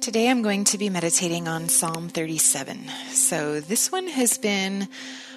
Today 0.00 0.30
I'm 0.30 0.42
going 0.42 0.62
to 0.64 0.78
be 0.78 0.90
meditating 0.90 1.48
on 1.48 1.68
Psalm 1.68 2.08
37. 2.08 2.88
So, 3.10 3.58
this 3.58 3.90
one 3.90 4.06
has 4.06 4.38
been 4.38 4.86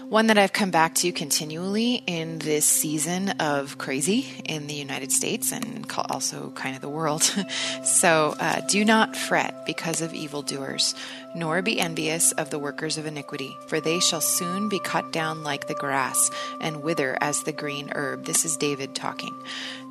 one 0.07 0.27
that 0.27 0.37
I've 0.37 0.53
come 0.53 0.69
back 0.69 0.93
to 0.95 1.11
continually 1.11 2.03
in 2.05 2.37
this 2.37 2.65
season 2.65 3.29
of 3.39 3.79
crazy 3.79 4.27
in 4.45 4.67
the 4.67 4.75
United 4.75 5.11
States 5.11 5.51
and 5.51 5.91
also 6.09 6.51
kind 6.51 6.75
of 6.75 6.81
the 6.81 6.89
world. 6.89 7.23
so, 7.83 8.35
uh, 8.39 8.61
do 8.67 8.85
not 8.85 9.15
fret 9.15 9.65
because 9.65 10.01
of 10.01 10.13
evildoers, 10.13 10.93
nor 11.33 11.63
be 11.63 11.79
envious 11.79 12.31
of 12.33 12.51
the 12.51 12.59
workers 12.59 12.99
of 12.99 13.07
iniquity, 13.07 13.57
for 13.67 13.81
they 13.81 13.99
shall 13.99 14.21
soon 14.21 14.69
be 14.69 14.79
cut 14.79 15.11
down 15.11 15.43
like 15.43 15.67
the 15.67 15.75
grass 15.75 16.29
and 16.61 16.83
wither 16.83 17.17
as 17.19 17.41
the 17.43 17.51
green 17.51 17.91
herb. 17.95 18.25
This 18.25 18.45
is 18.45 18.57
David 18.57 18.93
talking. 18.93 19.35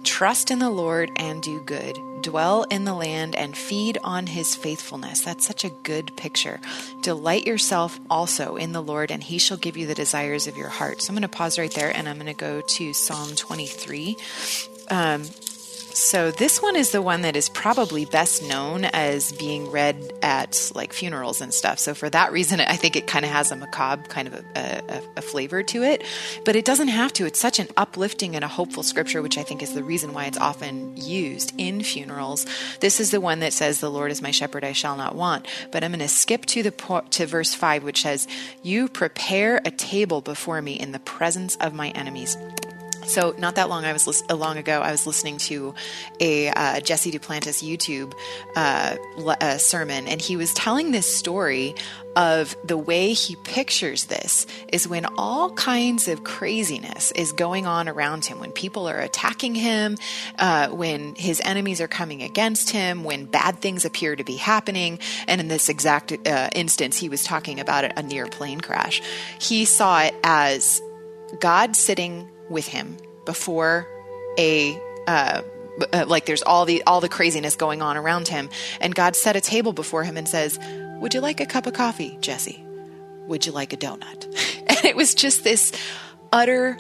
Trust 0.05 0.51
in 0.51 0.61
the 0.61 0.71
Lord 0.71 1.11
and 1.17 1.43
do 1.43 1.61
good. 1.65 1.97
Dwell 2.23 2.65
in 2.65 2.85
the 2.85 2.95
land 2.95 3.35
and 3.35 3.57
feed 3.57 3.99
on 4.05 4.27
his 4.27 4.55
faithfulness. 4.55 5.21
That's 5.21 5.47
such 5.47 5.65
a 5.65 5.71
good 5.71 6.17
picture. 6.17 6.61
Delight 7.03 7.47
yourself 7.47 7.99
also 8.09 8.57
in 8.57 8.73
the 8.73 8.83
Lord, 8.83 9.11
and 9.11 9.23
he 9.23 9.39
shall 9.39 9.57
give 9.57 9.77
you 9.77 9.87
the 9.87 9.95
desires 9.95 10.47
of 10.47 10.57
your 10.57 10.69
heart. 10.69 11.03
So 11.03 11.11
I'm 11.11 11.15
going 11.15 11.23
to 11.23 11.29
pause 11.29 11.59
right 11.59 11.73
there 11.73 11.95
and 11.95 12.09
I'm 12.09 12.17
going 12.17 12.27
to 12.27 12.35
go 12.35 12.61
to 12.61 12.93
Psalm 12.93 13.35
23. 13.35 14.17
Um, 14.91 15.25
so 15.93 16.31
this 16.31 16.63
one 16.63 16.77
is 16.77 16.91
the 16.91 17.03
one 17.03 17.23
that 17.23 17.37
is 17.37 17.49
probably 17.49 18.05
best 18.05 18.43
known 18.43 18.85
as 18.85 19.33
being 19.33 19.71
read 19.71 20.13
at 20.23 20.71
like 20.75 20.93
funerals 20.93 21.41
and 21.41 21.53
stuff. 21.53 21.79
So 21.79 21.95
for 21.95 22.09
that 22.11 22.33
reason, 22.33 22.61
I 22.61 22.77
think 22.77 22.97
it 22.97 23.07
kind 23.07 23.25
of 23.25 23.31
has 23.31 23.51
a 23.51 23.57
macabre 23.57 24.09
kind 24.09 24.29
of 24.29 24.35
a, 24.35 24.83
a, 24.89 25.03
a, 25.19 25.23
flavor 25.23 25.63
to 25.63 25.83
it, 25.83 26.03
but 26.45 26.57
it 26.57 26.65
doesn't 26.65 26.89
have 26.89 27.13
to. 27.15 27.27
It's 27.27 27.41
such 27.41 27.59
an 27.59 27.69
uplifting 27.77 28.35
and 28.35 28.45
a 28.45 28.49
hopeful 28.49 28.83
scripture, 28.83 29.23
which 29.23 29.39
I 29.39 29.43
think 29.43 29.63
is 29.63 29.75
the 29.75 29.85
reason 29.85 30.13
why 30.13 30.27
it's 30.27 30.39
often 30.39 30.97
used 30.97 31.53
in 31.59 31.83
funerals. 31.83 32.47
This 32.81 33.01
is 33.01 33.11
the 33.11 33.21
one 33.21 33.41
that 33.41 33.53
says, 33.53 33.81
"The 33.81 33.91
Lord 33.91 34.11
is 34.11 34.23
my 34.23 34.31
shepherd; 34.31 34.65
I 34.65 34.73
shall 34.73 34.97
not 34.97 35.15
want." 35.15 35.47
But 35.73 35.85
I'm 35.85 35.91
going 35.91 36.01
to 36.01 36.09
skip 36.09 36.47
to 36.47 36.63
the 36.63 37.05
to 37.11 37.27
verse 37.27 37.55
five, 37.55 37.83
which 37.83 38.03
says, 38.03 38.29
"You 38.63 38.89
prepare 38.89 39.61
a 39.65 39.71
table 39.71 40.21
before 40.21 40.63
me 40.63 40.75
in 40.75 40.93
the 40.93 40.99
presence 41.01 41.57
of 41.57 41.75
my 41.75 41.91
enemies." 41.91 42.37
So 43.07 43.35
not 43.39 43.57
that 43.57 43.69
long 43.69 43.85
I 43.85 43.93
was 43.93 44.23
long 44.31 44.57
ago 44.57 44.81
I 44.81 44.91
was 44.93 45.07
listening 45.07 45.39
to 45.39 45.75
a 46.21 46.49
uh, 46.51 46.81
Jesse 46.81 47.11
Duplantis 47.11 47.63
YouTube 47.63 48.15
uh, 48.57 48.97
uh, 49.41 49.59
sermon, 49.59 50.07
and 50.07 50.21
he 50.21 50.37
was 50.37 50.53
telling 50.55 50.91
this 50.91 51.07
story 51.07 51.75
of 52.17 52.57
the 52.65 52.77
way 52.77 53.13
he 53.13 53.37
pictures 53.37 54.07
this 54.07 54.47
is 54.73 54.89
when 54.89 55.07
all 55.17 55.53
kinds 55.53 56.09
of 56.09 56.25
craziness 56.25 57.13
is 57.13 57.33
going 57.33 57.67
on 57.67 57.89
around 57.89 58.25
him, 58.25 58.41
when 58.41 58.51
people 58.53 58.89
are 58.89 58.99
attacking 58.99 59.55
him, 59.55 59.97
uh, 60.39 60.69
when 60.69 61.15
his 61.15 61.41
enemies 61.45 61.81
are 61.81 61.89
coming 61.89 62.23
against 62.23 62.71
him, 62.71 63.05
when 63.05 63.27
bad 63.27 63.61
things 63.61 63.85
appear 63.85 64.17
to 64.17 64.25
be 64.25 64.37
happening. 64.37 64.99
And 65.29 65.41
in 65.41 65.49
this 65.49 65.69
exact 65.69 66.13
uh, 66.27 66.49
instance, 66.53 66.97
he 66.97 67.09
was 67.09 67.23
talking 67.23 67.61
about 67.61 67.99
a 67.99 68.03
near 68.03 68.27
plane 68.27 68.61
crash. 68.61 69.01
He 69.39 69.65
saw 69.65 70.03
it 70.03 70.15
as 70.25 70.83
God 71.39 71.77
sitting 71.77 72.29
with 72.51 72.67
him 72.67 72.97
before 73.25 73.87
a 74.39 74.79
uh, 75.07 75.43
uh, 75.93 76.05
like 76.07 76.27
there's 76.27 76.43
all 76.43 76.67
the 76.67 76.83
all 76.83 77.01
the 77.01 77.09
craziness 77.09 77.57
going 77.57 77.81
on 77.81 77.97
around 77.97 78.29
him 78.29 78.51
and 78.81 78.95
God 78.95 79.17
set 79.17 79.37
a 79.37 79.41
table 79.41 79.73
before 79.73 80.05
him 80.05 80.17
and 80.17 80.29
says, 80.29 80.59
"Would 81.01 81.15
you 81.15 81.21
like 81.21 81.41
a 81.41 81.47
cup 81.47 81.67
of 81.67 81.73
coffee, 81.73 82.19
Jesse? 82.21 82.63
Would 83.27 83.47
you 83.47 83.53
like 83.53 83.73
a 83.73 83.77
donut?" 83.77 84.25
and 84.67 84.85
it 84.85 84.97
was 84.97 85.15
just 85.15 85.45
this 85.45 85.73
utter 86.33 86.77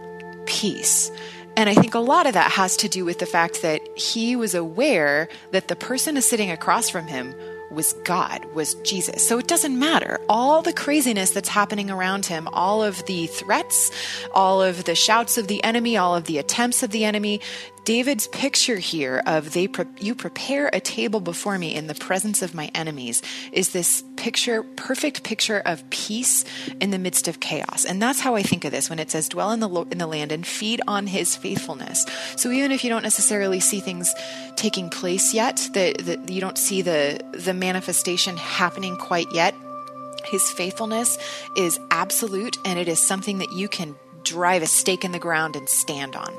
peace. 0.46 1.10
And 1.56 1.68
I 1.68 1.74
think 1.74 1.94
a 1.94 2.00
lot 2.00 2.26
of 2.26 2.34
that 2.34 2.52
has 2.52 2.76
to 2.78 2.88
do 2.88 3.04
with 3.04 3.18
the 3.18 3.26
fact 3.26 3.62
that 3.62 3.80
he 3.98 4.36
was 4.36 4.54
aware 4.54 5.28
that 5.50 5.68
the 5.68 5.76
person 5.76 6.16
is 6.16 6.28
sitting 6.28 6.50
across 6.50 6.88
from 6.88 7.06
him 7.06 7.34
was 7.70 7.92
God, 8.04 8.44
was 8.54 8.74
Jesus. 8.76 9.26
So 9.26 9.38
it 9.38 9.46
doesn't 9.46 9.78
matter. 9.78 10.20
All 10.28 10.62
the 10.62 10.72
craziness 10.72 11.30
that's 11.30 11.48
happening 11.48 11.90
around 11.90 12.26
him, 12.26 12.48
all 12.52 12.82
of 12.82 13.04
the 13.06 13.26
threats, 13.28 13.90
all 14.32 14.60
of 14.60 14.84
the 14.84 14.94
shouts 14.94 15.38
of 15.38 15.46
the 15.46 15.62
enemy, 15.62 15.96
all 15.96 16.16
of 16.16 16.24
the 16.24 16.38
attempts 16.38 16.82
of 16.82 16.90
the 16.90 17.04
enemy, 17.04 17.40
David's 17.84 18.28
picture 18.28 18.76
here 18.76 19.22
of 19.26 19.52
they 19.52 19.66
pre- 19.66 19.86
you 20.00 20.14
prepare 20.14 20.68
a 20.72 20.80
table 20.80 21.20
before 21.20 21.58
me 21.58 21.74
in 21.74 21.86
the 21.86 21.94
presence 21.94 22.42
of 22.42 22.54
my 22.54 22.70
enemies 22.74 23.22
is 23.52 23.70
this 23.70 24.04
picture 24.16 24.62
perfect 24.62 25.22
picture 25.22 25.60
of 25.64 25.88
peace 25.90 26.44
in 26.80 26.90
the 26.90 26.98
midst 26.98 27.26
of 27.26 27.40
chaos. 27.40 27.84
And 27.84 28.00
that's 28.00 28.20
how 28.20 28.34
I 28.34 28.42
think 28.42 28.64
of 28.64 28.72
this 28.72 28.90
when 28.90 28.98
it 28.98 29.10
says 29.10 29.28
dwell 29.28 29.50
in 29.50 29.60
the 29.60 29.68
lo- 29.68 29.88
in 29.90 29.98
the 29.98 30.06
land 30.06 30.30
and 30.30 30.46
feed 30.46 30.80
on 30.86 31.06
his 31.06 31.36
faithfulness. 31.36 32.04
So 32.36 32.50
even 32.50 32.70
if 32.70 32.84
you 32.84 32.90
don't 32.90 33.02
necessarily 33.02 33.60
see 33.60 33.80
things 33.80 34.14
taking 34.56 34.90
place 34.90 35.32
yet, 35.32 35.68
that, 35.72 36.28
you 36.28 36.40
don't 36.40 36.58
see 36.58 36.82
the 36.82 37.20
the 37.32 37.54
manifestation 37.54 38.36
happening 38.36 38.96
quite 38.96 39.32
yet, 39.32 39.54
his 40.26 40.50
faithfulness 40.50 41.18
is 41.56 41.78
absolute 41.90 42.58
and 42.64 42.78
it 42.78 42.88
is 42.88 43.00
something 43.00 43.38
that 43.38 43.52
you 43.52 43.68
can 43.68 43.96
drive 44.22 44.62
a 44.62 44.66
stake 44.66 45.04
in 45.04 45.12
the 45.12 45.18
ground 45.18 45.56
and 45.56 45.68
stand 45.68 46.14
on. 46.14 46.38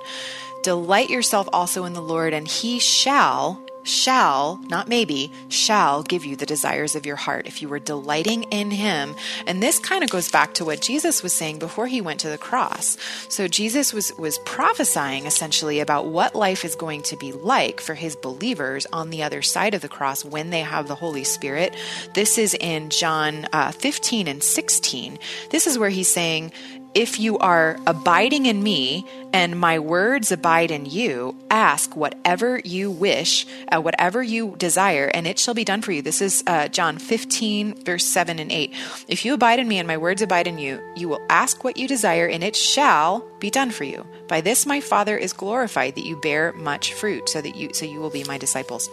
Delight 0.62 1.10
yourself 1.10 1.50
also 1.52 1.86
in 1.86 1.94
the 1.94 2.02
Lord, 2.02 2.34
and 2.34 2.48
he 2.48 2.80
shall, 2.80 3.60
shall, 3.84 4.60
not 4.70 4.88
maybe, 4.88 5.32
shall 5.50 6.04
give 6.04 6.24
you 6.24 6.36
the 6.36 6.46
desires 6.46 6.96
of 6.96 7.06
your 7.06 7.16
heart 7.16 7.48
if 7.48 7.62
you 7.62 7.70
were 7.70 7.80
delighting 7.80 8.44
in 8.44 8.70
him. 8.70 9.16
And 9.48 9.62
this 9.62 9.80
kind 9.80 10.04
of 10.04 10.12
goes 10.12 10.30
back 10.30 10.54
to 10.56 10.66
what 10.66 10.82
Jesus 10.82 11.24
was 11.24 11.34
saying 11.34 11.58
before 11.58 11.88
he 11.88 12.00
went 12.00 12.20
to 12.20 12.30
the 12.30 12.38
cross. 12.38 12.98
So 13.30 13.48
Jesus 13.48 13.92
was, 13.92 14.14
was 14.20 14.38
prophesying 14.40 15.26
essentially 15.26 15.80
about 15.80 16.08
what 16.08 16.36
life 16.36 16.64
is 16.64 16.76
going 16.76 17.02
to 17.04 17.18
be 17.18 17.32
like 17.32 17.82
for 17.82 17.96
his 17.96 18.16
believers 18.16 18.86
on 18.94 19.10
the 19.10 19.24
other 19.24 19.42
side 19.42 19.74
of 19.74 19.82
the 19.82 19.90
cross 19.90 20.24
when 20.24 20.52
they 20.52 20.62
have 20.62 20.88
the 20.88 20.96
Holy 20.96 21.24
Spirit. 21.24 21.76
This 22.14 22.38
is 22.38 22.54
in 22.54 22.92
John 22.92 23.48
uh, 23.52 23.72
15 23.72 24.28
and 24.28 24.44
16. 24.44 25.18
This 25.50 25.66
is 25.66 25.80
where 25.80 25.90
he's 25.90 26.12
saying, 26.12 26.52
if 26.94 27.20
you 27.20 27.38
are 27.38 27.78
abiding 27.88 28.46
in 28.46 28.62
me 28.62 29.06
and 29.34 29.58
my 29.58 29.80
words 29.80 30.32
abide 30.32 30.72
in 30.72 30.86
you, 30.86 31.36
ask 31.50 31.96
whatever 31.96 32.60
you 32.66 32.92
wish, 32.92 33.48
uh, 33.72 33.80
whatever 33.80 34.22
you 34.22 34.56
desire, 34.58 35.10
and 35.14 35.26
it 35.26 35.40
shall 35.40 35.54
be 35.54 35.64
done 35.64 35.82
for 35.82 35.94
you. 35.94 36.02
This 36.02 36.22
is 36.22 36.44
uh, 36.48 36.68
John 36.68 36.98
15, 36.98 37.86
verse 37.86 38.04
7 38.04 38.40
and 38.40 38.52
8. 38.52 38.74
If 39.08 39.24
you 39.24 39.34
abide 39.34 39.60
in 39.60 39.68
me 39.68 39.80
and 39.80 39.88
my 39.88 39.98
words 39.98 40.22
abide 40.22 40.48
in 40.48 40.58
you, 40.58 40.82
you 40.96 41.08
will 41.08 41.26
ask 41.30 41.64
what 41.64 41.78
you 41.78 41.88
desire, 41.88 42.28
and 42.28 42.44
it 42.44 42.56
shall 42.56 43.26
be 43.40 43.50
done 43.50 43.72
for 43.72 43.86
you. 43.86 44.06
By 44.28 44.42
this 44.42 44.66
my 44.66 44.82
Father 44.82 45.18
is 45.18 45.34
glorified, 45.34 45.96
that 45.96 46.06
you 46.06 46.20
bear 46.20 46.52
much 46.54 46.94
fruit, 46.94 47.30
so 47.30 47.42
that 47.42 47.56
you 47.56 47.74
so 47.74 47.86
you 47.86 48.00
will 48.00 48.10
be 48.10 48.24
my 48.26 48.38
disciples. 48.38 48.90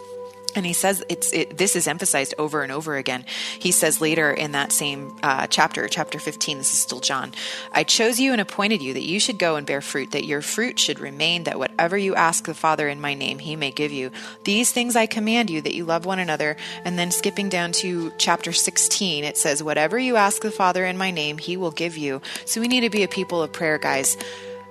And 0.58 0.66
he 0.66 0.72
says 0.72 1.04
it's 1.08 1.32
it, 1.32 1.56
this 1.56 1.76
is 1.76 1.86
emphasized 1.86 2.34
over 2.36 2.62
and 2.62 2.72
over 2.72 2.96
again. 2.96 3.24
He 3.60 3.70
says 3.70 4.00
later 4.00 4.32
in 4.32 4.52
that 4.52 4.72
same 4.72 5.16
uh, 5.22 5.46
chapter, 5.46 5.86
chapter 5.86 6.19
15, 6.19 6.58
this 6.58 6.72
is 6.72 6.80
still 6.80 6.98
John, 6.98 7.32
I 7.72 7.84
chose 7.84 8.19
you 8.19 8.32
and 8.32 8.41
appointed 8.41 8.82
you 8.82 8.92
that 8.94 9.04
you 9.04 9.20
should 9.20 9.38
go 9.38 9.54
and 9.54 9.64
bear 9.64 9.80
fruit, 9.80 10.10
that 10.10 10.24
your 10.24 10.42
fruit 10.42 10.80
should 10.80 10.98
remain, 10.98 11.44
that 11.44 11.60
whatever 11.60 11.96
you 11.96 12.16
ask 12.16 12.44
the 12.44 12.54
Father 12.54 12.88
in 12.88 13.00
my 13.00 13.14
name, 13.14 13.38
he 13.38 13.54
may 13.54 13.70
give 13.70 13.92
you. 13.92 14.10
These 14.42 14.72
things 14.72 14.96
I 14.96 15.06
command 15.06 15.48
you, 15.48 15.60
that 15.60 15.74
you 15.74 15.84
love 15.84 16.04
one 16.04 16.19
another. 16.19 16.56
And 16.84 16.98
then 16.98 17.12
skipping 17.12 17.48
down 17.48 17.70
to 17.72 18.12
chapter 18.19 18.52
16, 18.52 19.22
it 19.22 19.36
says, 19.36 19.62
Whatever 19.62 19.96
you 19.96 20.16
ask 20.16 20.42
the 20.42 20.50
Father 20.50 20.84
in 20.84 20.98
my 20.98 21.12
name, 21.12 21.38
he 21.38 21.56
will 21.56 21.70
give 21.70 21.96
you. 21.96 22.20
So 22.46 22.60
we 22.60 22.66
need 22.66 22.80
to 22.80 22.90
be 22.90 23.04
a 23.04 23.08
people 23.08 23.40
of 23.42 23.52
prayer, 23.52 23.78
guys 23.78 24.16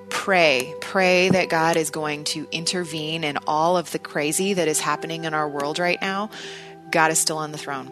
pray. 0.10 0.74
Pray 0.82 1.30
that 1.30 1.50
God 1.50 1.78
is 1.78 1.90
going 1.90 2.24
to 2.26 2.48
intervene 2.52 3.24
in 3.24 3.38
all 3.48 3.78
of 3.78 3.92
the 3.92 4.00
crazy 4.00 4.54
that 4.54 4.68
is 4.68 4.80
happening 4.80 5.26
in 5.26 5.34
our 5.34 5.48
world 5.48 5.80
right 5.80 6.02
now. 6.02 6.30
God 6.92 7.12
is 7.12 7.20
still 7.20 7.38
on 7.38 7.52
the 7.52 7.58
throne. 7.58 7.92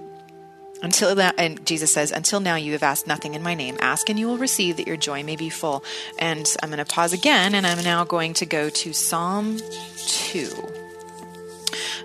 Until 0.82 1.16
that, 1.16 1.36
and 1.38 1.66
Jesus 1.66 1.92
says, 1.92 2.12
Until 2.12 2.40
now 2.40 2.56
you 2.56 2.74
have 2.74 2.84
asked 2.84 3.08
nothing 3.08 3.34
in 3.34 3.42
my 3.42 3.56
name. 3.56 3.78
Ask 3.80 4.10
and 4.10 4.20
you 4.20 4.28
will 4.28 4.38
receive 4.38 4.78
that 4.78 4.88
your 4.88 4.98
joy 4.98 5.24
may 5.24 5.36
be 5.36 5.50
full. 5.50 5.84
And 6.20 6.46
I'm 6.62 6.70
going 6.70 6.84
to 6.84 6.86
pause 6.86 7.14
again, 7.14 7.56
and 7.56 7.66
I'm 7.66 7.84
now 7.84 8.04
going 8.04 8.34
to 8.36 8.46
go 8.46 8.70
to 8.70 8.94
Psalm 8.94 9.58
2 9.98 10.85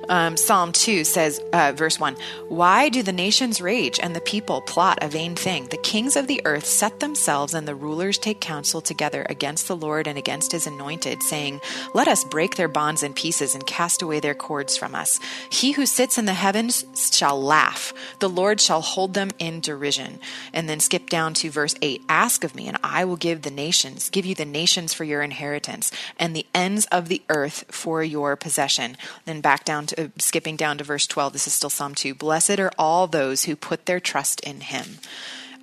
um, 0.08 0.36
Psalm 0.36 0.72
2 0.72 1.04
says, 1.04 1.40
uh, 1.52 1.72
verse 1.74 2.00
1 2.00 2.16
Why 2.48 2.88
do 2.88 3.02
the 3.02 3.12
nations 3.12 3.60
rage 3.60 4.00
and 4.02 4.14
the 4.14 4.20
people 4.20 4.60
plot 4.62 4.98
a 5.02 5.08
vain 5.08 5.34
thing? 5.34 5.66
The 5.66 5.76
kings 5.76 6.16
of 6.16 6.26
the 6.26 6.40
earth 6.44 6.64
set 6.64 7.00
themselves 7.00 7.54
and 7.54 7.66
the 7.68 7.74
rulers 7.74 8.18
take 8.18 8.40
counsel 8.40 8.80
together 8.80 9.26
against 9.28 9.68
the 9.68 9.76
Lord 9.76 10.06
and 10.06 10.18
against 10.18 10.52
his 10.52 10.66
anointed, 10.66 11.22
saying, 11.22 11.60
Let 11.94 12.08
us 12.08 12.24
break 12.24 12.56
their 12.56 12.68
bonds 12.68 13.02
in 13.02 13.14
pieces 13.14 13.54
and 13.54 13.66
cast 13.66 14.02
away 14.02 14.20
their 14.20 14.34
cords 14.34 14.76
from 14.76 14.94
us. 14.94 15.18
He 15.50 15.72
who 15.72 15.86
sits 15.86 16.18
in 16.18 16.24
the 16.24 16.34
heavens 16.34 16.84
shall 17.12 17.40
laugh, 17.40 17.92
the 18.18 18.28
Lord 18.28 18.60
shall 18.60 18.80
hold 18.80 19.14
them 19.14 19.30
in 19.38 19.60
derision. 19.60 20.18
And 20.52 20.68
then 20.68 20.80
skip 20.80 21.08
down 21.08 21.34
to 21.34 21.50
verse 21.50 21.74
8 21.82 22.02
Ask 22.08 22.44
of 22.44 22.54
me, 22.54 22.68
and 22.68 22.78
I 22.82 23.04
will 23.04 23.16
give 23.16 23.42
the 23.42 23.50
nations, 23.50 24.10
give 24.10 24.26
you 24.26 24.34
the 24.34 24.44
nations 24.44 24.94
for 24.94 25.04
your 25.04 25.22
inheritance, 25.22 25.90
and 26.18 26.34
the 26.34 26.46
ends 26.54 26.86
of 26.86 27.08
the 27.08 27.22
earth 27.28 27.64
for 27.68 28.02
your 28.02 28.36
possession. 28.36 28.96
Then 29.24 29.40
back 29.40 29.64
down 29.64 29.86
to 29.90 30.04
uh, 30.04 30.08
skipping 30.18 30.56
down 30.56 30.78
to 30.78 30.84
verse 30.84 31.06
12, 31.06 31.32
this 31.32 31.46
is 31.46 31.52
still 31.52 31.70
Psalm 31.70 31.94
2. 31.94 32.14
Blessed 32.14 32.58
are 32.58 32.72
all 32.78 33.06
those 33.06 33.44
who 33.44 33.56
put 33.56 33.86
their 33.86 34.00
trust 34.00 34.40
in 34.40 34.60
him. 34.60 34.98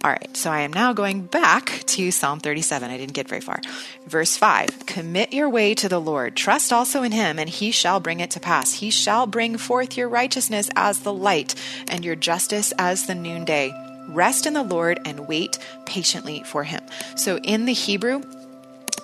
All 0.04 0.12
right, 0.12 0.38
so 0.38 0.52
I 0.52 0.60
am 0.60 0.72
now 0.72 0.94
going 0.94 1.26
back 1.26 1.82
to 1.88 2.12
Psalm 2.12 2.40
37. 2.40 2.92
I 2.92 2.98
didn't 2.98 3.16
get 3.16 3.28
very 3.28 3.42
far. 3.42 3.60
Verse 4.06 4.38
5 4.38 4.86
Commit 4.86 5.34
your 5.34 5.50
way 5.50 5.74
to 5.74 5.90
the 5.90 6.00
Lord, 6.00 6.36
trust 6.36 6.72
also 6.72 7.02
in 7.02 7.12
him, 7.12 7.40
and 7.40 7.50
he 7.50 7.72
shall 7.72 8.00
bring 8.00 8.20
it 8.20 8.30
to 8.32 8.40
pass. 8.40 8.74
He 8.74 8.92
shall 8.92 9.26
bring 9.26 9.58
forth 9.58 9.98
your 9.98 10.08
righteousness 10.08 10.70
as 10.76 11.00
the 11.00 11.14
light, 11.14 11.56
and 11.88 12.06
your 12.06 12.16
justice 12.16 12.74
as 12.78 13.08
the 13.08 13.16
noonday. 13.16 13.74
Rest 14.08 14.46
in 14.46 14.54
the 14.54 14.64
Lord 14.64 15.00
and 15.04 15.28
wait 15.28 15.58
patiently 15.88 16.44
for 16.44 16.64
him. 16.64 16.82
So 17.16 17.40
in 17.40 17.66
the 17.66 17.74
Hebrew, 17.74 18.22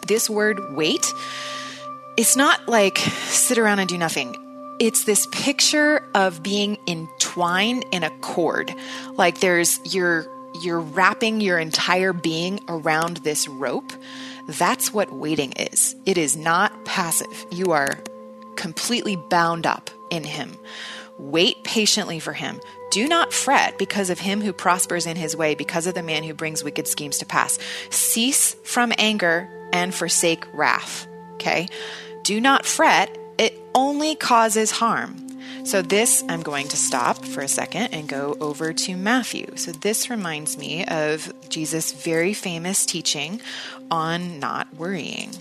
this 0.07 0.29
word 0.29 0.75
wait, 0.75 1.11
it's 2.17 2.35
not 2.35 2.69
like 2.69 2.99
sit 2.99 3.57
around 3.57 3.79
and 3.79 3.89
do 3.89 3.97
nothing 3.97 4.35
it's 4.79 5.05
this 5.05 5.27
picture 5.31 6.07
of 6.13 6.43
being 6.43 6.77
entwined 6.87 7.85
in 7.91 8.03
a 8.03 8.09
cord. 8.19 8.73
Like 9.15 9.39
there's 9.39 9.79
you're 9.93 10.27
you're 10.61 10.79
wrapping 10.79 11.41
your 11.41 11.57
entire 11.57 12.13
being 12.13 12.59
around 12.67 13.17
this 13.17 13.47
rope. 13.47 13.91
That's 14.47 14.93
what 14.93 15.11
waiting 15.11 15.53
is. 15.53 15.95
It 16.05 16.17
is 16.17 16.35
not 16.35 16.85
passive. 16.85 17.45
You 17.51 17.71
are 17.71 17.97
completely 18.55 19.15
bound 19.15 19.65
up 19.65 19.89
in 20.09 20.23
him. 20.23 20.57
Wait 21.17 21.63
patiently 21.63 22.19
for 22.19 22.33
him. 22.33 22.59
Do 22.91 23.07
not 23.07 23.33
fret 23.33 23.79
because 23.79 24.09
of 24.09 24.19
him 24.19 24.41
who 24.41 24.53
prospers 24.53 25.07
in 25.07 25.15
his 25.15 25.35
way, 25.35 25.55
because 25.55 25.87
of 25.87 25.95
the 25.95 26.03
man 26.03 26.23
who 26.23 26.33
brings 26.33 26.63
wicked 26.63 26.87
schemes 26.87 27.17
to 27.19 27.25
pass. 27.25 27.57
Cease 27.89 28.55
from 28.63 28.93
anger 28.97 29.49
and 29.71 29.93
forsake 29.93 30.45
wrath. 30.53 31.07
Okay? 31.35 31.67
Do 32.23 32.39
not 32.39 32.65
fret 32.65 33.17
it 33.37 33.53
only 33.73 34.15
causes 34.15 34.71
harm. 34.71 35.17
So, 35.65 35.81
this, 35.81 36.23
I'm 36.27 36.41
going 36.41 36.67
to 36.69 36.77
stop 36.77 37.23
for 37.23 37.41
a 37.41 37.47
second 37.47 37.93
and 37.93 38.07
go 38.09 38.35
over 38.41 38.73
to 38.73 38.97
Matthew. 38.97 39.55
So, 39.55 39.71
this 39.71 40.09
reminds 40.09 40.57
me 40.57 40.83
of 40.85 41.31
Jesus' 41.47 41.93
very 41.93 42.33
famous 42.33 42.85
teaching 42.85 43.39
on 43.89 44.39
not 44.39 44.67
worrying. 44.75 45.31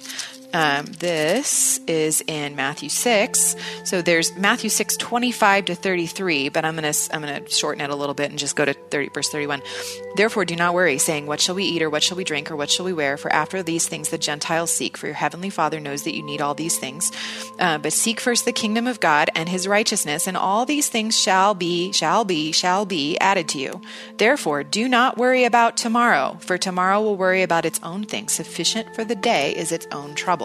Um, 0.55 0.85
this 0.87 1.81
is 1.87 2.23
in 2.27 2.57
Matthew 2.57 2.89
6. 2.89 3.57
So 3.85 4.03
there's 4.03 4.37
Matthew 4.37 4.69
6, 4.69 4.97
25 4.99 5.67
to 5.67 5.75
33, 5.75 6.51
but 6.51 6.65
I'm 6.65 6.77
going 6.77 6.93
to 6.93 7.15
I'm 7.15 7.23
gonna 7.23 7.49
shorten 7.49 7.83
it 7.83 7.91
a 7.91 7.97
little 7.97 8.15
bit 8.15 8.31
and 8.31 8.39
just 8.39 8.55
go 8.55 8.65
to 8.65 8.75
30, 8.75 9.09
verse 9.09 9.31
31. 9.31 9.63
Therefore, 10.17 10.45
do 10.45 10.55
not 10.55 10.75
worry, 10.75 10.99
saying, 10.99 11.27
What 11.27 11.41
shall 11.41 11.55
we 11.55 11.65
eat, 11.65 11.83
or 11.83 11.89
what 11.89 12.03
shall 12.03 12.17
we 12.17 12.25
drink, 12.25 12.51
or 12.51 12.57
what 12.57 12.71
shall 12.71 12.85
we 12.85 12.93
wear? 12.93 13.17
For 13.17 13.33
after 13.33 13.63
these 13.63 13.89
things 13.89 14.11
the 14.11 14.19
Gentiles 14.19 14.71
seek, 14.71 14.97
for 14.97 15.07
your 15.07 15.15
heavenly 15.15 15.49
Father 15.49 15.81
knows 15.81 16.03
that 16.03 16.15
you 16.15 16.23
need 16.23 16.43
all 16.43 16.55
these 16.55 16.77
things. 16.77 17.11
Uh, 17.59 17.79
but 17.79 17.93
seek 17.93 18.21
first 18.21 18.45
the 18.45 18.53
kingdom 18.53 18.87
of 18.87 19.01
God 19.01 19.31
and 19.35 19.49
his 19.49 19.67
righteousness, 19.67 20.27
and 20.27 20.37
all 20.37 20.67
these 20.67 20.89
things 20.89 21.19
shall 21.19 21.55
be, 21.55 21.93
shall 21.93 22.25
be, 22.25 22.53
shall 22.53 22.85
be 22.85 23.19
added 23.19 23.49
to 23.49 23.59
you. 23.59 23.81
Therefore, 24.19 24.65
do 24.65 24.87
not 24.89 25.17
worry 25.17 25.45
about 25.45 25.79
tomorrow, 25.79 26.37
for 26.41 26.59
tomorrow 26.59 27.01
will 27.01 27.17
worry 27.17 27.43
about 27.43 27.65
its 27.65 27.81
own 27.83 28.05
things. 28.05 28.33
Sufficient 28.33 28.95
for 28.95 29.05
the 29.05 29.17
day 29.17 29.57
is 29.57 29.73
its 29.73 29.87
own 29.93 30.15
trouble. 30.15 30.42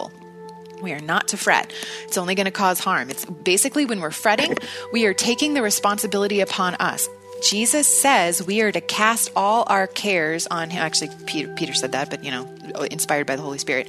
We 0.82 0.92
are 0.92 1.00
not 1.00 1.28
to 1.28 1.36
fret. 1.36 1.72
It's 2.04 2.18
only 2.18 2.34
going 2.34 2.46
to 2.46 2.50
cause 2.50 2.78
harm. 2.80 3.10
It's 3.10 3.24
basically 3.24 3.84
when 3.86 4.00
we're 4.00 4.10
fretting, 4.10 4.56
we 4.92 5.06
are 5.06 5.14
taking 5.14 5.54
the 5.54 5.62
responsibility 5.62 6.40
upon 6.40 6.74
us. 6.76 7.08
Jesus 7.42 7.86
says 7.86 8.44
we 8.44 8.62
are 8.62 8.72
to 8.72 8.80
cast 8.80 9.30
all 9.36 9.64
our 9.68 9.86
cares 9.86 10.46
on 10.48 10.70
him. 10.70 10.82
Actually, 10.82 11.10
Peter, 11.26 11.54
Peter 11.54 11.72
said 11.72 11.92
that, 11.92 12.10
but 12.10 12.24
you 12.24 12.30
know, 12.30 12.48
inspired 12.90 13.26
by 13.26 13.36
the 13.36 13.42
Holy 13.42 13.58
Spirit, 13.58 13.88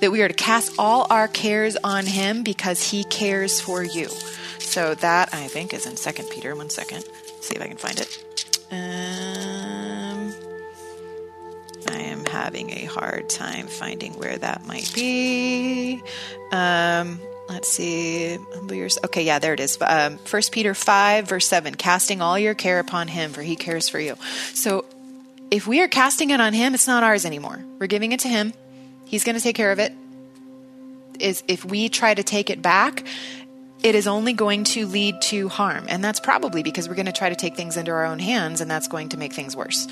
that 0.00 0.12
we 0.12 0.22
are 0.22 0.28
to 0.28 0.34
cast 0.34 0.74
all 0.78 1.06
our 1.10 1.26
cares 1.26 1.76
on 1.82 2.06
him 2.06 2.42
because 2.42 2.82
he 2.82 3.04
cares 3.04 3.60
for 3.60 3.82
you. 3.82 4.08
So 4.60 4.94
that 4.96 5.34
I 5.34 5.48
think 5.48 5.74
is 5.74 5.86
in 5.86 5.96
Second 5.96 6.30
Peter. 6.30 6.54
One 6.54 6.70
second, 6.70 7.04
see 7.40 7.56
if 7.56 7.62
I 7.62 7.66
can 7.66 7.76
find 7.76 7.98
it. 7.98 8.24
Um, 8.70 9.23
having 12.34 12.70
a 12.70 12.84
hard 12.84 13.30
time 13.30 13.68
finding 13.68 14.12
where 14.14 14.36
that 14.36 14.66
might 14.66 14.90
be. 14.92 16.02
Um, 16.50 17.20
let's 17.48 17.70
see. 17.70 18.36
Okay, 19.04 19.22
yeah, 19.22 19.38
there 19.38 19.54
it 19.54 19.60
is. 19.60 19.78
Um, 19.80 20.18
1 20.18 20.42
Peter 20.50 20.74
5, 20.74 21.28
verse 21.28 21.46
7 21.46 21.76
casting 21.76 22.20
all 22.20 22.36
your 22.36 22.54
care 22.54 22.80
upon 22.80 23.06
him, 23.06 23.32
for 23.32 23.40
he 23.42 23.54
cares 23.54 23.88
for 23.88 24.00
you. 24.00 24.16
So 24.52 24.84
if 25.50 25.68
we 25.68 25.80
are 25.80 25.88
casting 25.88 26.30
it 26.30 26.40
on 26.40 26.52
him, 26.52 26.74
it's 26.74 26.88
not 26.88 27.04
ours 27.04 27.24
anymore. 27.24 27.64
We're 27.78 27.86
giving 27.86 28.10
it 28.10 28.20
to 28.20 28.28
him. 28.28 28.52
He's 29.04 29.22
going 29.22 29.36
to 29.36 29.42
take 29.42 29.54
care 29.54 29.70
of 29.70 29.78
it. 29.78 29.92
Is 31.20 31.44
if 31.46 31.64
we 31.64 31.88
try 31.88 32.12
to 32.12 32.24
take 32.24 32.50
it 32.50 32.60
back, 32.60 33.04
it 33.84 33.94
is 33.94 34.08
only 34.08 34.32
going 34.32 34.64
to 34.64 34.86
lead 34.86 35.20
to 35.22 35.48
harm. 35.48 35.84
And 35.88 36.02
that's 36.02 36.18
probably 36.18 36.64
because 36.64 36.88
we're 36.88 36.96
going 36.96 37.06
to 37.06 37.12
try 37.12 37.28
to 37.28 37.36
take 37.36 37.54
things 37.54 37.76
into 37.76 37.92
our 37.92 38.04
own 38.04 38.18
hands, 38.18 38.60
and 38.60 38.68
that's 38.68 38.88
going 38.88 39.10
to 39.10 39.16
make 39.16 39.32
things 39.32 39.54
worse. 39.54 39.86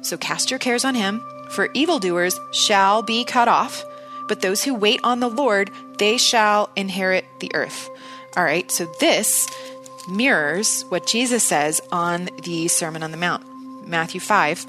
So 0.00 0.16
cast 0.16 0.50
your 0.50 0.58
cares 0.58 0.84
on 0.84 0.94
him, 0.94 1.20
for 1.52 1.68
evildoers 1.74 2.38
shall 2.50 3.02
be 3.02 3.24
cut 3.24 3.48
off, 3.48 3.84
but 4.28 4.40
those 4.40 4.64
who 4.64 4.74
wait 4.74 5.00
on 5.04 5.20
the 5.20 5.28
Lord, 5.28 5.70
they 5.98 6.16
shall 6.16 6.70
inherit 6.76 7.24
the 7.40 7.54
earth. 7.54 7.90
All 8.36 8.44
right, 8.44 8.70
so 8.70 8.86
this 8.98 9.48
mirrors 10.08 10.82
what 10.88 11.06
Jesus 11.06 11.42
says 11.42 11.80
on 11.92 12.28
the 12.42 12.68
Sermon 12.68 13.02
on 13.02 13.10
the 13.10 13.16
Mount, 13.16 13.44
Matthew 13.86 14.20
5, 14.20 14.66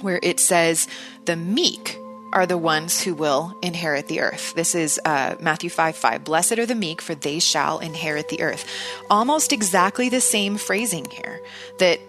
where 0.00 0.20
it 0.22 0.40
says, 0.40 0.86
The 1.24 1.36
meek 1.36 1.98
are 2.32 2.46
the 2.46 2.58
ones 2.58 3.00
who 3.00 3.14
will 3.14 3.56
inherit 3.62 4.08
the 4.08 4.20
earth. 4.20 4.54
This 4.54 4.74
is 4.74 5.00
uh, 5.04 5.36
Matthew 5.40 5.70
5 5.70 5.96
5. 5.96 6.24
Blessed 6.24 6.58
are 6.58 6.66
the 6.66 6.74
meek, 6.74 7.00
for 7.00 7.14
they 7.14 7.38
shall 7.38 7.78
inherit 7.78 8.28
the 8.28 8.42
earth. 8.42 8.68
Almost 9.08 9.52
exactly 9.52 10.08
the 10.08 10.20
same 10.20 10.56
phrasing 10.56 11.06
here 11.06 11.40
that 11.78 12.00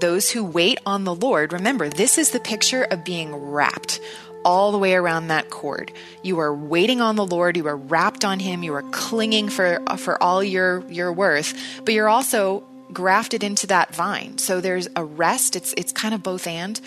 those 0.00 0.30
who 0.30 0.44
wait 0.44 0.78
on 0.86 1.04
the 1.04 1.14
Lord, 1.14 1.52
remember, 1.52 1.88
this 1.88 2.18
is 2.18 2.30
the 2.30 2.40
picture 2.40 2.84
of 2.84 3.04
being 3.04 3.34
wrapped 3.34 4.00
all 4.44 4.72
the 4.72 4.78
way 4.78 4.94
around 4.94 5.28
that 5.28 5.50
cord. 5.50 5.92
You 6.22 6.38
are 6.40 6.54
waiting 6.54 7.00
on 7.00 7.16
the 7.16 7.26
Lord, 7.26 7.56
you 7.56 7.66
are 7.66 7.76
wrapped 7.76 8.24
on 8.24 8.38
him, 8.38 8.62
you 8.62 8.74
are 8.74 8.82
clinging 8.82 9.48
for 9.48 9.82
for 9.96 10.22
all 10.22 10.42
your 10.42 10.84
your 10.88 11.12
worth, 11.12 11.54
but 11.84 11.94
you're 11.94 12.08
also 12.08 12.64
grafted 12.92 13.42
into 13.42 13.66
that 13.66 13.94
vine. 13.94 14.38
So 14.38 14.60
there's 14.60 14.88
a 14.96 15.04
rest, 15.04 15.56
it's 15.56 15.74
it's 15.76 15.92
kind 15.92 16.14
of 16.14 16.22
both 16.22 16.46
and. 16.46 16.80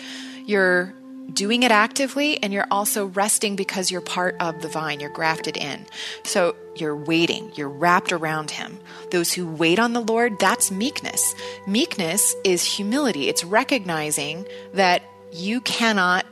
You're 0.44 0.92
doing 1.32 1.62
it 1.62 1.70
actively 1.70 2.42
and 2.42 2.52
you're 2.52 2.66
also 2.70 3.06
resting 3.06 3.56
because 3.56 3.90
you're 3.90 4.00
part 4.00 4.36
of 4.40 4.62
the 4.62 4.68
vine, 4.68 5.00
you're 5.00 5.10
grafted 5.10 5.56
in. 5.56 5.86
So 6.24 6.56
you're 6.74 6.96
waiting, 6.96 7.52
you're 7.54 7.68
wrapped 7.68 8.12
around 8.12 8.50
him. 8.50 8.78
Those 9.10 9.32
who 9.32 9.46
wait 9.46 9.78
on 9.78 9.92
the 9.92 10.00
Lord, 10.00 10.38
that's 10.38 10.70
meekness. 10.70 11.34
Meekness 11.66 12.34
is 12.44 12.64
humility, 12.64 13.28
it's 13.28 13.44
recognizing 13.44 14.46
that 14.74 15.02
you 15.32 15.60
cannot 15.60 16.26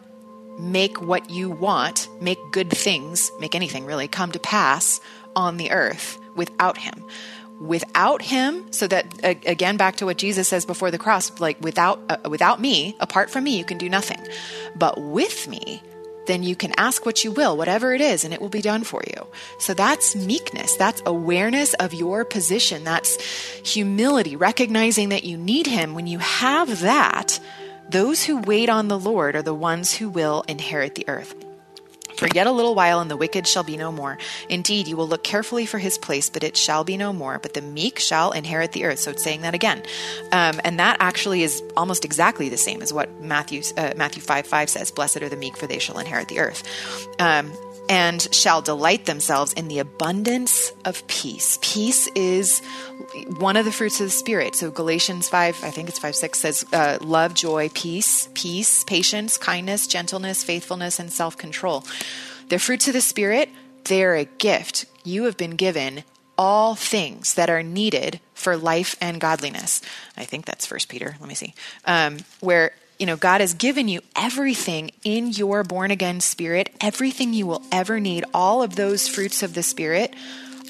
make 0.58 1.00
what 1.00 1.30
you 1.30 1.50
want, 1.50 2.08
make 2.20 2.38
good 2.52 2.70
things, 2.70 3.30
make 3.40 3.54
anything 3.54 3.86
really, 3.86 4.08
come 4.08 4.32
to 4.32 4.38
pass 4.38 5.00
on 5.34 5.56
the 5.56 5.70
earth 5.70 6.18
without 6.36 6.76
him 6.76 7.04
without 7.60 8.22
him 8.22 8.72
so 8.72 8.86
that 8.86 9.06
again 9.22 9.76
back 9.76 9.96
to 9.96 10.06
what 10.06 10.16
jesus 10.16 10.48
says 10.48 10.64
before 10.64 10.90
the 10.90 10.98
cross 10.98 11.38
like 11.40 11.60
without 11.60 12.00
uh, 12.08 12.16
without 12.28 12.58
me 12.58 12.96
apart 13.00 13.28
from 13.30 13.44
me 13.44 13.58
you 13.58 13.64
can 13.64 13.78
do 13.78 13.88
nothing. 13.88 14.20
But 14.74 15.00
with 15.00 15.46
me 15.46 15.82
then 16.26 16.42
you 16.42 16.54
can 16.54 16.72
ask 16.76 17.04
what 17.04 17.24
you 17.24 17.32
will 17.32 17.56
whatever 17.56 17.92
it 17.92 18.00
is 18.00 18.24
and 18.24 18.32
it 18.32 18.40
will 18.40 18.48
be 18.48 18.62
done 18.62 18.84
for 18.84 19.02
you. 19.06 19.26
So 19.58 19.74
that's 19.74 20.16
meekness. 20.16 20.76
That's 20.76 21.02
awareness 21.04 21.74
of 21.74 21.92
your 21.92 22.24
position. 22.24 22.84
That's 22.84 23.20
humility 23.62 24.36
recognizing 24.36 25.10
that 25.10 25.24
you 25.24 25.36
need 25.36 25.66
him. 25.66 25.94
When 25.94 26.06
you 26.06 26.18
have 26.18 26.80
that 26.80 27.38
those 27.90 28.24
who 28.24 28.40
wait 28.40 28.68
on 28.68 28.88
the 28.88 28.98
lord 28.98 29.34
are 29.34 29.42
the 29.42 29.54
ones 29.54 29.92
who 29.92 30.08
will 30.08 30.44
inherit 30.48 30.94
the 30.94 31.08
earth 31.08 31.34
for 32.20 32.28
yet 32.34 32.46
a 32.46 32.52
little 32.52 32.74
while, 32.74 33.00
and 33.00 33.10
the 33.10 33.16
wicked 33.16 33.48
shall 33.48 33.64
be 33.64 33.78
no 33.78 33.90
more. 33.90 34.18
Indeed, 34.50 34.86
you 34.86 34.96
will 34.96 35.08
look 35.08 35.24
carefully 35.24 35.64
for 35.64 35.78
his 35.78 35.96
place, 35.96 36.28
but 36.28 36.44
it 36.44 36.54
shall 36.54 36.84
be 36.84 36.98
no 36.98 37.14
more. 37.14 37.38
But 37.38 37.54
the 37.54 37.62
meek 37.62 37.98
shall 37.98 38.32
inherit 38.32 38.72
the 38.72 38.84
earth. 38.84 38.98
So 38.98 39.10
it's 39.10 39.24
saying 39.24 39.40
that 39.40 39.54
again, 39.54 39.82
um, 40.30 40.60
and 40.62 40.78
that 40.78 40.98
actually 41.00 41.42
is 41.42 41.62
almost 41.78 42.04
exactly 42.04 42.50
the 42.50 42.58
same 42.58 42.82
as 42.82 42.92
what 42.92 43.20
Matthew 43.20 43.62
uh, 43.76 43.94
Matthew 43.96 44.22
five 44.22 44.46
five 44.46 44.68
says: 44.68 44.90
"Blessed 44.90 45.22
are 45.22 45.30
the 45.30 45.36
meek, 45.36 45.56
for 45.56 45.66
they 45.66 45.78
shall 45.78 45.98
inherit 45.98 46.28
the 46.28 46.40
earth." 46.40 46.62
Um, 47.18 47.50
and 47.88 48.32
shall 48.32 48.62
delight 48.62 49.06
themselves 49.06 49.52
in 49.52 49.68
the 49.68 49.78
abundance 49.78 50.72
of 50.84 51.06
peace. 51.06 51.58
Peace 51.62 52.08
is 52.14 52.60
one 53.38 53.56
of 53.56 53.64
the 53.64 53.72
fruits 53.72 54.00
of 54.00 54.06
the 54.06 54.10
Spirit. 54.10 54.54
So 54.54 54.70
Galatians 54.70 55.28
5, 55.28 55.64
I 55.64 55.70
think 55.70 55.88
it's 55.88 55.98
5 55.98 56.14
6 56.14 56.38
says, 56.38 56.64
uh, 56.72 56.98
love, 57.00 57.34
joy, 57.34 57.68
peace, 57.74 58.28
peace, 58.34 58.84
patience, 58.84 59.36
kindness, 59.36 59.86
gentleness, 59.86 60.44
faithfulness, 60.44 60.98
and 60.98 61.12
self 61.12 61.36
control. 61.36 61.84
The 62.48 62.58
fruits 62.58 62.88
of 62.88 62.94
the 62.94 63.00
Spirit, 63.00 63.48
they're 63.84 64.14
a 64.14 64.24
gift. 64.24 64.86
You 65.04 65.24
have 65.24 65.36
been 65.36 65.56
given 65.56 66.04
all 66.36 66.74
things 66.74 67.34
that 67.34 67.50
are 67.50 67.62
needed 67.62 68.20
for 68.34 68.56
life 68.56 68.96
and 69.00 69.20
godliness. 69.20 69.82
I 70.16 70.24
think 70.24 70.46
that's 70.46 70.66
First 70.66 70.88
Peter. 70.88 71.16
Let 71.20 71.28
me 71.28 71.34
see. 71.34 71.54
Um, 71.84 72.18
where 72.40 72.72
you 73.00 73.06
know, 73.06 73.16
God 73.16 73.40
has 73.40 73.54
given 73.54 73.88
you 73.88 74.02
everything 74.14 74.90
in 75.04 75.30
your 75.30 75.64
born 75.64 75.90
again 75.90 76.20
spirit, 76.20 76.68
everything 76.82 77.32
you 77.32 77.46
will 77.46 77.62
ever 77.72 77.98
need. 77.98 78.26
All 78.34 78.62
of 78.62 78.76
those 78.76 79.08
fruits 79.08 79.42
of 79.42 79.54
the 79.54 79.62
spirit 79.62 80.14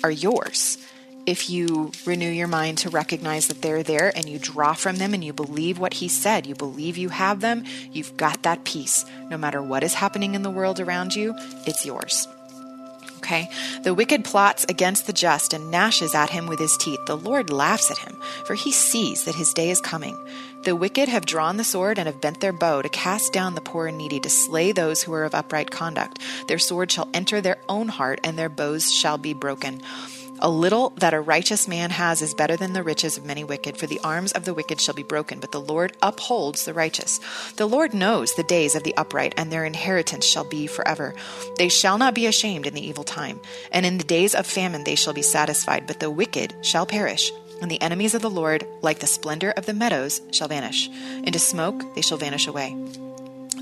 are 0.05 0.13
yours. 0.13 0.79
if 1.27 1.51
you 1.51 1.93
renew 2.07 2.29
your 2.29 2.49
mind 2.49 2.79
to 2.79 2.91
recognize 2.91 3.49
that 3.49 3.63
they're 3.63 3.83
there 3.83 4.13
and 4.17 4.29
you 4.29 4.39
draw 4.39 4.73
from 4.73 4.97
them 4.97 5.15
and 5.15 5.23
you 5.23 5.33
believe 5.33 5.79
what 5.79 5.95
he 5.95 6.09
said, 6.09 6.47
you 6.47 6.55
believe 6.55 6.97
you 6.97 7.09
have 7.09 7.41
them, 7.41 7.65
you've 7.93 8.17
got 8.17 8.43
that 8.43 8.65
peace. 8.65 9.05
No 9.29 9.37
matter 9.37 9.63
what 9.63 9.85
is 9.85 9.95
happening 9.95 10.35
in 10.35 10.43
the 10.43 10.51
world 10.51 10.81
around 10.81 11.15
you, 11.15 11.35
it's 11.67 11.85
yours. 11.85 12.27
Okay? 13.23 13.49
The 13.83 13.95
wicked 13.95 14.25
plots 14.25 14.65
against 14.69 15.07
the 15.07 15.13
just 15.13 15.53
and 15.53 15.71
gnashes 15.71 16.15
at 16.15 16.31
him 16.31 16.47
with 16.47 16.59
his 16.59 16.77
teeth. 16.79 17.01
The 17.07 17.17
Lord 17.17 17.51
laughs 17.51 17.91
at 17.91 17.99
him, 17.99 18.17
for 18.45 18.55
he 18.55 18.73
sees 18.73 19.25
that 19.25 19.35
his 19.35 19.53
day 19.53 19.71
is 19.71 19.81
coming. 19.81 20.19
The 20.63 20.77
wicked 20.77 21.09
have 21.09 21.25
drawn 21.25 21.57
the 21.57 21.65
sword 21.65 21.99
and 21.99 22.07
have 22.07 22.21
bent 22.21 22.41
their 22.41 22.53
bow 22.53 22.83
to 22.83 22.89
cast 22.89 23.33
down 23.33 23.55
the 23.55 23.61
poor 23.61 23.87
and 23.87 23.97
needy, 23.97 24.21
to 24.21 24.31
slay 24.31 24.73
those 24.73 25.03
who 25.03 25.13
are 25.15 25.25
of 25.25 25.35
upright 25.35 25.71
conduct. 25.71 26.19
Their 26.49 26.59
sword 26.59 26.93
shall 26.93 27.09
enter 27.15 27.41
their 27.41 27.59
own 27.69 27.89
heart, 27.89 28.21
and 28.25 28.39
their 28.39 28.51
bows 28.51 28.93
shall 28.93 29.17
be 29.17 29.33
broken. 29.33 29.81
A 30.43 30.49
little 30.49 30.91
that 30.97 31.13
a 31.13 31.21
righteous 31.21 31.69
man 31.69 31.91
has 31.91 32.23
is 32.23 32.33
better 32.33 32.57
than 32.57 32.73
the 32.73 32.83
riches 32.83 33.19
of 33.19 33.27
many 33.27 33.45
wicked, 33.45 33.77
for 33.77 33.87
the 33.87 34.01
arms 34.03 34.33
of 34.33 34.47
the 34.47 34.55
wicked 34.55 34.81
shall 34.81 34.95
be 34.95 35.03
broken, 35.03 35.39
but 35.39 35.53
the 35.53 35.61
Lord 35.61 35.93
upholds 36.01 36.65
the 36.65 36.73
righteous. 36.73 37.21
The 37.57 37.69
Lord 37.69 37.93
knows 37.93 38.35
the 38.35 38.43
days 38.43 38.75
of 38.75 38.83
the 38.83 38.97
upright, 38.97 39.35
and 39.37 39.53
their 39.53 39.67
inheritance 39.67 40.25
shall 40.25 40.45
be 40.45 40.67
forever. 40.67 41.15
They 41.59 41.69
shall 41.69 41.99
not 41.99 42.15
be 42.15 42.27
ashamed 42.27 42.67
in 42.67 42.73
the 42.73 42.87
evil 42.87 43.05
time, 43.05 43.39
and 43.71 43.85
in 43.85 43.99
the 43.99 44.05
days 44.05 44.35
of 44.35 44.47
famine 44.47 44.85
they 44.85 44.95
shall 44.95 45.13
be 45.13 45.21
satisfied, 45.21 45.87
but 45.87 46.01
the 46.01 46.11
wicked 46.11 46.55
shall 46.63 46.87
perish. 46.87 47.31
And 47.61 47.71
the 47.71 47.83
enemies 47.83 48.15
of 48.15 48.23
the 48.23 48.31
Lord, 48.31 48.67
like 48.81 49.01
the 49.01 49.07
splendor 49.07 49.51
of 49.51 49.67
the 49.67 49.75
meadows, 49.75 50.23
shall 50.31 50.49
vanish. 50.49 50.89
Into 51.23 51.39
smoke 51.39 51.95
they 51.95 52.01
shall 52.01 52.17
vanish 52.17 52.47
away. 52.47 52.75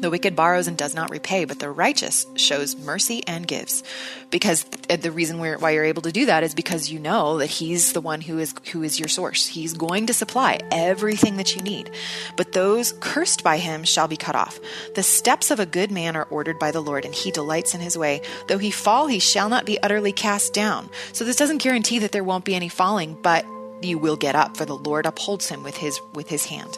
The 0.00 0.10
wicked 0.10 0.36
borrows 0.36 0.68
and 0.68 0.76
does 0.76 0.94
not 0.94 1.10
repay, 1.10 1.44
but 1.44 1.58
the 1.58 1.70
righteous 1.70 2.26
shows 2.34 2.76
mercy 2.76 3.22
and 3.26 3.46
gives. 3.46 3.82
Because 4.30 4.64
the 4.64 5.10
reason 5.10 5.38
why 5.38 5.70
you're 5.70 5.84
able 5.84 6.02
to 6.02 6.12
do 6.12 6.26
that 6.26 6.42
is 6.42 6.54
because 6.54 6.90
you 6.90 6.98
know 6.98 7.38
that 7.38 7.50
He's 7.50 7.92
the 7.92 8.00
one 8.00 8.20
who 8.20 8.38
is 8.38 8.54
who 8.72 8.82
is 8.82 8.98
your 8.98 9.08
source. 9.08 9.46
He's 9.46 9.72
going 9.72 10.06
to 10.06 10.14
supply 10.14 10.60
everything 10.70 11.36
that 11.36 11.54
you 11.56 11.62
need. 11.62 11.90
But 12.36 12.52
those 12.52 12.92
cursed 13.00 13.42
by 13.42 13.58
Him 13.58 13.84
shall 13.84 14.08
be 14.08 14.16
cut 14.16 14.36
off. 14.36 14.60
The 14.94 15.02
steps 15.02 15.50
of 15.50 15.60
a 15.60 15.66
good 15.66 15.90
man 15.90 16.16
are 16.16 16.28
ordered 16.30 16.58
by 16.58 16.70
the 16.70 16.82
Lord, 16.82 17.04
and 17.04 17.14
He 17.14 17.30
delights 17.30 17.74
in 17.74 17.80
His 17.80 17.96
way. 17.96 18.22
Though 18.46 18.58
he 18.58 18.70
fall, 18.70 19.06
he 19.06 19.18
shall 19.18 19.48
not 19.48 19.66
be 19.66 19.80
utterly 19.82 20.12
cast 20.12 20.54
down. 20.54 20.90
So 21.12 21.24
this 21.24 21.36
doesn't 21.36 21.62
guarantee 21.62 21.98
that 22.00 22.12
there 22.12 22.24
won't 22.24 22.44
be 22.44 22.54
any 22.54 22.68
falling, 22.68 23.16
but 23.22 23.44
you 23.82 23.98
will 23.98 24.16
get 24.16 24.34
up 24.34 24.56
for 24.56 24.64
the 24.64 24.76
lord 24.76 25.06
upholds 25.06 25.48
him 25.48 25.62
with 25.62 25.76
his 25.76 26.00
with 26.12 26.28
his 26.28 26.46
hand 26.46 26.76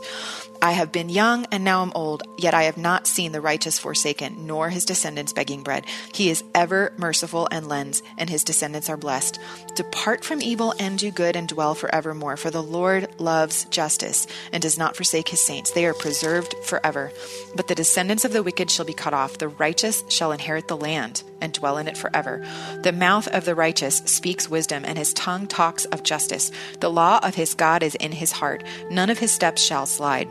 I 0.62 0.73
have 0.73 0.93
been 0.93 1.09
young 1.09 1.47
and 1.47 1.64
now 1.64 1.81
am 1.81 1.90
old, 1.95 2.23
yet 2.37 2.52
I 2.52 2.64
have 2.64 2.76
not 2.76 3.07
seen 3.07 3.33
the 3.33 3.40
righteous 3.40 3.79
forsaken, 3.79 4.47
nor 4.47 4.69
his 4.69 4.85
descendants 4.85 5.33
begging 5.33 5.62
bread. 5.62 5.87
He 6.12 6.29
is 6.29 6.45
ever 6.55 6.93
merciful 6.99 7.49
and 7.50 7.67
lends, 7.67 8.02
and 8.19 8.29
his 8.29 8.45
descendants 8.45 8.90
are 8.90 8.99
blessed. 8.99 9.40
Depart 9.75 10.23
from 10.23 10.43
evil 10.43 10.75
and 10.79 10.99
do 10.99 11.11
good 11.11 11.35
and 11.35 11.49
dwell 11.49 11.75
forevermore, 11.75 12.37
for 12.37 12.50
the 12.50 12.62
Lord 12.62 13.09
loves 13.19 13.64
justice 13.67 14.26
and 14.52 14.62
does 14.62 14.76
not 14.76 14.97
forsake 14.97 15.31
his 15.31 15.43
saints. 15.43 15.71
They 15.71 15.87
are 15.87 15.95
preserved 15.95 16.55
forever. 16.64 17.11
But 17.57 17.69
the 17.69 17.75
descendants 17.75 18.26
of 18.26 18.35
the 18.35 18.43
wicked 18.43 18.71
shall 18.71 18.85
be 18.85 18.93
cut 18.93 19.14
off. 19.14 19.38
The 19.38 19.49
righteous 19.49 20.05
shall 20.09 20.31
inherit 20.31 20.69
the 20.69 20.76
land 20.76 21.23
and 21.40 21.55
dwell 21.55 21.79
in 21.79 21.88
it 21.88 21.97
forever. 21.97 22.47
The 22.83 22.93
mouth 22.93 23.29
of 23.29 23.47
the 23.47 23.55
righteous 23.55 24.02
speaks 24.05 24.50
wisdom, 24.50 24.85
and 24.85 24.99
his 24.99 25.14
tongue 25.14 25.47
talks 25.47 25.87
of 25.87 26.02
justice. 26.02 26.52
The 26.81 26.90
law 26.90 27.19
of 27.23 27.35
his 27.35 27.55
God 27.55 27.83
is 27.83 27.95
in 27.95 28.12
his 28.12 28.33
heart. 28.33 28.62
None 28.90 29.09
of 29.09 29.21
his 29.21 29.33
steps 29.33 29.62
shall 29.62 29.87
slide. 29.87 30.29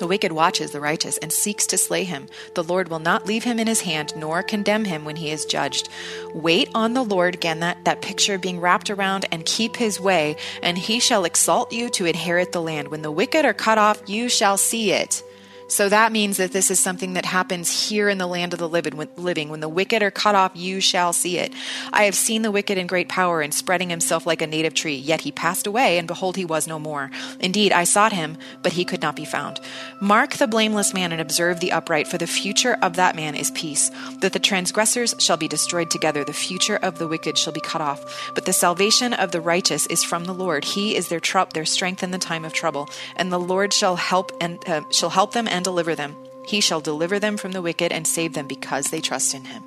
The 0.00 0.06
wicked 0.06 0.32
watches 0.32 0.70
the 0.70 0.80
righteous 0.80 1.18
and 1.18 1.30
seeks 1.30 1.66
to 1.66 1.76
slay 1.76 2.04
him. 2.04 2.26
The 2.54 2.64
Lord 2.64 2.88
will 2.88 3.00
not 3.00 3.26
leave 3.26 3.44
him 3.44 3.58
in 3.58 3.66
his 3.66 3.82
hand, 3.82 4.14
nor 4.16 4.42
condemn 4.42 4.86
him 4.86 5.04
when 5.04 5.16
he 5.16 5.30
is 5.30 5.44
judged. 5.44 5.90
Wait 6.32 6.70
on 6.74 6.94
the 6.94 7.04
Lord, 7.04 7.34
again, 7.34 7.60
that, 7.60 7.84
that 7.84 8.00
picture 8.00 8.38
being 8.38 8.60
wrapped 8.60 8.88
around, 8.88 9.26
and 9.30 9.44
keep 9.44 9.76
his 9.76 10.00
way, 10.00 10.36
and 10.62 10.78
he 10.78 11.00
shall 11.00 11.26
exalt 11.26 11.70
you 11.70 11.90
to 11.90 12.06
inherit 12.06 12.52
the 12.52 12.62
land. 12.62 12.88
When 12.88 13.02
the 13.02 13.12
wicked 13.12 13.44
are 13.44 13.52
cut 13.52 13.76
off, 13.76 14.02
you 14.06 14.30
shall 14.30 14.56
see 14.56 14.90
it. 14.90 15.22
So 15.70 15.88
that 15.88 16.10
means 16.10 16.36
that 16.38 16.50
this 16.50 16.68
is 16.68 16.80
something 16.80 17.12
that 17.12 17.24
happens 17.24 17.88
here 17.88 18.08
in 18.08 18.18
the 18.18 18.26
land 18.26 18.52
of 18.52 18.58
the 18.58 18.68
living. 18.68 19.48
When 19.48 19.60
the 19.60 19.68
wicked 19.68 20.02
are 20.02 20.10
cut 20.10 20.34
off, 20.34 20.50
you 20.56 20.80
shall 20.80 21.12
see 21.12 21.38
it. 21.38 21.52
I 21.92 22.04
have 22.04 22.16
seen 22.16 22.42
the 22.42 22.50
wicked 22.50 22.76
in 22.76 22.88
great 22.88 23.08
power 23.08 23.40
and 23.40 23.54
spreading 23.54 23.88
himself 23.88 24.26
like 24.26 24.42
a 24.42 24.48
native 24.48 24.74
tree. 24.74 24.96
Yet 24.96 25.20
he 25.20 25.30
passed 25.30 25.68
away, 25.68 25.96
and 25.96 26.08
behold, 26.08 26.36
he 26.36 26.44
was 26.44 26.66
no 26.66 26.80
more. 26.80 27.12
Indeed, 27.38 27.70
I 27.70 27.84
sought 27.84 28.12
him, 28.12 28.36
but 28.62 28.72
he 28.72 28.84
could 28.84 29.00
not 29.00 29.14
be 29.14 29.24
found. 29.24 29.60
Mark 30.00 30.32
the 30.38 30.48
blameless 30.48 30.92
man 30.92 31.12
and 31.12 31.20
observe 31.20 31.60
the 31.60 31.70
upright, 31.70 32.08
for 32.08 32.18
the 32.18 32.26
future 32.26 32.76
of 32.82 32.96
that 32.96 33.14
man 33.14 33.36
is 33.36 33.52
peace. 33.52 33.92
That 34.22 34.32
the 34.32 34.40
transgressors 34.40 35.14
shall 35.20 35.36
be 35.36 35.46
destroyed 35.46 35.90
together, 35.92 36.24
the 36.24 36.32
future 36.32 36.76
of 36.78 36.98
the 36.98 37.06
wicked 37.06 37.38
shall 37.38 37.52
be 37.52 37.60
cut 37.60 37.80
off. 37.80 38.32
But 38.34 38.44
the 38.44 38.52
salvation 38.52 39.12
of 39.12 39.30
the 39.30 39.40
righteous 39.40 39.86
is 39.86 40.02
from 40.02 40.24
the 40.24 40.34
Lord. 40.34 40.64
He 40.64 40.96
is 40.96 41.08
their, 41.08 41.20
tr- 41.20 41.40
their 41.54 41.64
strength 41.64 42.02
in 42.02 42.10
the 42.10 42.18
time 42.18 42.44
of 42.44 42.52
trouble, 42.52 42.88
and 43.14 43.30
the 43.30 43.38
Lord 43.38 43.72
shall 43.72 43.94
help 43.94 44.32
and 44.40 44.58
uh, 44.68 44.82
shall 44.90 45.10
help 45.10 45.32
them 45.32 45.46
and 45.46 45.59
and 45.60 45.64
deliver 45.66 45.94
them. 45.94 46.16
He 46.46 46.62
shall 46.62 46.80
deliver 46.80 47.18
them 47.18 47.36
from 47.36 47.52
the 47.52 47.60
wicked 47.60 47.92
and 47.92 48.06
save 48.06 48.32
them 48.32 48.46
because 48.46 48.86
they 48.86 49.02
trust 49.02 49.34
in 49.34 49.44
him. 49.44 49.62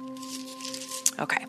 Okay. 1.20 1.46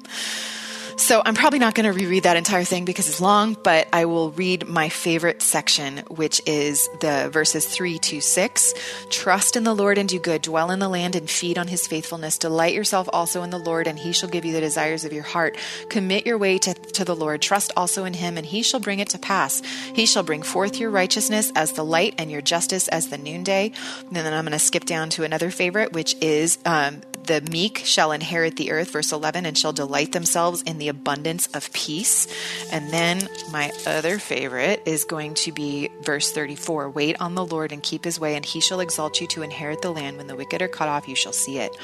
So 0.96 1.22
I'm 1.24 1.34
probably 1.34 1.58
not 1.58 1.74
going 1.74 1.92
to 1.92 1.92
reread 1.92 2.22
that 2.22 2.36
entire 2.36 2.62
thing 2.64 2.84
because 2.84 3.08
it's 3.08 3.20
long, 3.20 3.56
but 3.62 3.88
I 3.92 4.04
will 4.04 4.30
read 4.30 4.68
my 4.68 4.88
favorite 4.88 5.42
section, 5.42 5.98
which 6.08 6.40
is 6.46 6.88
the 7.00 7.28
verses 7.32 7.66
3 7.66 7.98
to 7.98 8.20
6. 8.20 8.74
Trust 9.10 9.56
in 9.56 9.64
the 9.64 9.74
Lord 9.74 9.98
and 9.98 10.08
do 10.08 10.20
good. 10.20 10.42
Dwell 10.42 10.70
in 10.70 10.78
the 10.78 10.88
land 10.88 11.16
and 11.16 11.28
feed 11.28 11.58
on 11.58 11.66
his 11.66 11.86
faithfulness. 11.86 12.38
Delight 12.38 12.74
yourself 12.74 13.08
also 13.12 13.42
in 13.42 13.50
the 13.50 13.58
Lord, 13.58 13.88
and 13.88 13.98
he 13.98 14.12
shall 14.12 14.28
give 14.28 14.44
you 14.44 14.52
the 14.52 14.60
desires 14.60 15.04
of 15.04 15.12
your 15.12 15.24
heart. 15.24 15.56
Commit 15.88 16.26
your 16.26 16.38
way 16.38 16.58
to, 16.58 16.74
to 16.74 17.04
the 17.04 17.16
Lord. 17.16 17.42
Trust 17.42 17.72
also 17.76 18.04
in 18.04 18.14
him, 18.14 18.38
and 18.38 18.46
he 18.46 18.62
shall 18.62 18.80
bring 18.80 19.00
it 19.00 19.10
to 19.10 19.18
pass. 19.18 19.62
He 19.94 20.06
shall 20.06 20.22
bring 20.22 20.42
forth 20.42 20.78
your 20.78 20.90
righteousness 20.90 21.50
as 21.56 21.72
the 21.72 21.84
light 21.84 22.14
and 22.18 22.30
your 22.30 22.40
justice 22.40 22.86
as 22.88 23.08
the 23.08 23.18
noonday. 23.18 23.72
And 24.06 24.16
then 24.16 24.32
I'm 24.32 24.44
going 24.44 24.52
to 24.52 24.58
skip 24.58 24.84
down 24.84 25.10
to 25.10 25.24
another 25.24 25.50
favorite, 25.50 25.92
which 25.92 26.14
is 26.20 26.58
um, 26.64 27.02
the 27.26 27.40
meek 27.50 27.78
shall 27.78 28.12
inherit 28.12 28.56
the 28.56 28.70
earth, 28.70 28.90
verse 28.90 29.12
11, 29.12 29.46
and 29.46 29.56
shall 29.56 29.72
delight 29.72 30.12
themselves 30.12 30.62
in 30.62 30.78
the 30.78 30.88
abundance 30.88 31.46
of 31.48 31.72
peace. 31.72 32.26
And 32.70 32.90
then 32.90 33.28
my 33.50 33.72
other 33.86 34.18
favorite 34.18 34.82
is 34.86 35.04
going 35.04 35.34
to 35.34 35.52
be 35.52 35.90
verse 36.02 36.30
34 36.32 36.90
Wait 36.90 37.20
on 37.20 37.34
the 37.34 37.44
Lord 37.44 37.72
and 37.72 37.82
keep 37.82 38.04
his 38.04 38.20
way, 38.20 38.36
and 38.36 38.44
he 38.44 38.60
shall 38.60 38.80
exalt 38.80 39.20
you 39.20 39.26
to 39.28 39.42
inherit 39.42 39.82
the 39.82 39.90
land. 39.90 40.16
When 40.16 40.26
the 40.26 40.36
wicked 40.36 40.62
are 40.62 40.68
cut 40.68 40.88
off, 40.88 41.08
you 41.08 41.16
shall 41.16 41.32
see 41.32 41.58
it. 41.58 41.76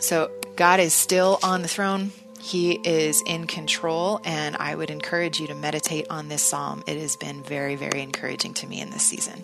So 0.00 0.30
God 0.56 0.80
is 0.80 0.94
still 0.94 1.38
on 1.42 1.62
the 1.62 1.68
throne. 1.68 2.12
He 2.40 2.74
is 2.84 3.22
in 3.26 3.46
control, 3.46 4.20
and 4.24 4.56
I 4.56 4.74
would 4.74 4.90
encourage 4.90 5.40
you 5.40 5.48
to 5.48 5.54
meditate 5.54 6.06
on 6.10 6.28
this 6.28 6.42
psalm. 6.42 6.84
It 6.86 6.96
has 6.98 7.16
been 7.16 7.42
very, 7.42 7.74
very 7.74 8.02
encouraging 8.02 8.54
to 8.54 8.66
me 8.68 8.80
in 8.80 8.90
this 8.90 9.02
season. 9.02 9.42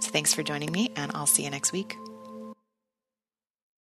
So, 0.00 0.10
thanks 0.10 0.32
for 0.32 0.42
joining 0.42 0.72
me, 0.72 0.90
and 0.96 1.12
I'll 1.14 1.26
see 1.26 1.44
you 1.44 1.50
next 1.50 1.72
week. 1.72 1.96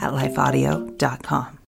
at 0.00 0.12
lifeaudio.com. 0.12 1.58